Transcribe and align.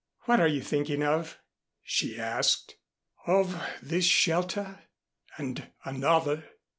"What 0.21 0.39
are 0.39 0.47
you 0.47 0.61
thinking 0.61 1.03
of?" 1.03 1.37
she 1.83 2.19
asked. 2.19 2.73
"Of 3.27 3.55
this 3.83 4.05
shelter 4.05 4.79
and 5.37 5.71
another." 5.85 6.43